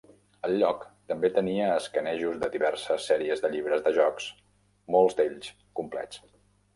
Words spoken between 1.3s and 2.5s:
tenia escanejos de